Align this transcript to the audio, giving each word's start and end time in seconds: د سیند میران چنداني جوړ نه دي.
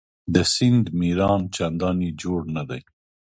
د 0.33 0.35
سیند 0.53 0.85
میران 0.99 1.41
چنداني 1.55 2.09
جوړ 2.21 2.41
نه 2.55 2.63
دي. 2.69 2.81